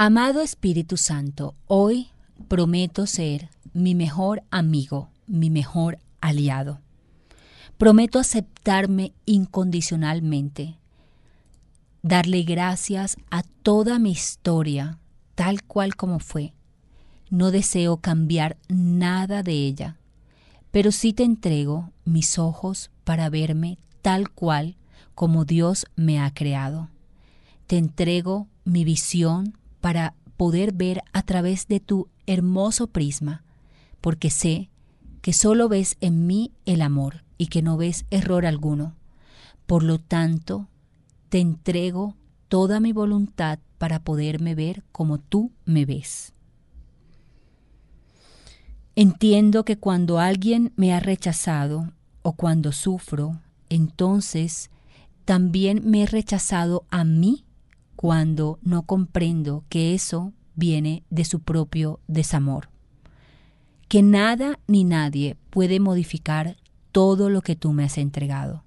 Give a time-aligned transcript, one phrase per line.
[0.00, 2.06] Amado Espíritu Santo, hoy
[2.46, 6.78] prometo ser mi mejor amigo, mi mejor aliado.
[7.78, 10.76] Prometo aceptarme incondicionalmente,
[12.02, 15.00] darle gracias a toda mi historia,
[15.34, 16.52] tal cual como fue.
[17.28, 19.96] No deseo cambiar nada de ella,
[20.70, 24.76] pero sí te entrego mis ojos para verme tal cual
[25.16, 26.88] como Dios me ha creado.
[27.66, 33.44] Te entrego mi visión para poder ver a través de tu hermoso prisma,
[34.00, 34.70] porque sé
[35.20, 38.94] que solo ves en mí el amor y que no ves error alguno.
[39.66, 40.68] Por lo tanto,
[41.28, 42.16] te entrego
[42.48, 46.32] toda mi voluntad para poderme ver como tú me ves.
[48.96, 54.70] Entiendo que cuando alguien me ha rechazado o cuando sufro, entonces
[55.24, 57.44] también me he rechazado a mí
[57.98, 62.68] cuando no comprendo que eso viene de su propio desamor.
[63.88, 66.58] Que nada ni nadie puede modificar
[66.92, 68.62] todo lo que tú me has entregado.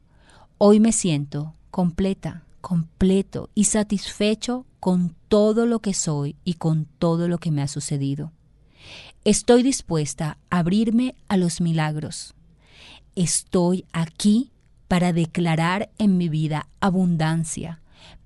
[0.58, 7.30] Hoy me siento completa, completo y satisfecho con todo lo que soy y con todo
[7.30, 8.34] lo que me ha sucedido.
[9.24, 12.34] Estoy dispuesta a abrirme a los milagros.
[13.16, 14.52] Estoy aquí
[14.90, 17.80] para declarar en mi vida abundancia,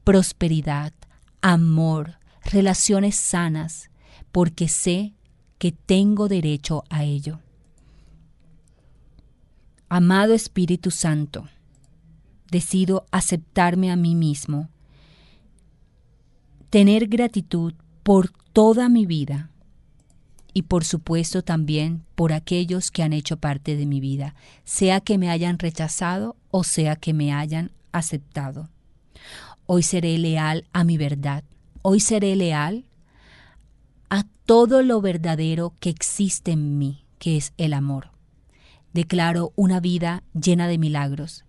[0.05, 0.93] prosperidad,
[1.41, 3.89] amor, relaciones sanas,
[4.31, 5.13] porque sé
[5.57, 7.39] que tengo derecho a ello.
[9.89, 11.49] Amado Espíritu Santo,
[12.51, 14.69] decido aceptarme a mí mismo,
[16.69, 19.49] tener gratitud por toda mi vida
[20.53, 25.17] y por supuesto también por aquellos que han hecho parte de mi vida, sea que
[25.17, 28.69] me hayan rechazado o sea que me hayan aceptado.
[29.67, 31.43] Hoy seré leal a mi verdad.
[31.81, 32.85] Hoy seré leal
[34.09, 38.11] a todo lo verdadero que existe en mí, que es el amor.
[38.93, 41.45] Declaro una vida llena de milagros.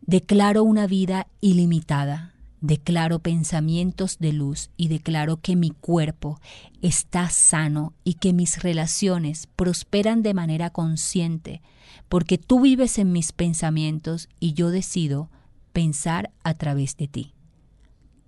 [0.00, 2.34] Declaro una vida ilimitada.
[2.60, 6.40] Declaro pensamientos de luz y declaro que mi cuerpo
[6.80, 11.62] está sano y que mis relaciones prosperan de manera consciente,
[12.08, 15.28] porque tú vives en mis pensamientos y yo decido
[15.72, 17.34] pensar a través de ti.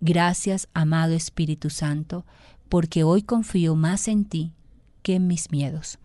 [0.06, 2.26] Gracias, amado Espíritu Santo,
[2.69, 4.53] porque hoy confío más en ti
[5.00, 5.98] que en mis miedos.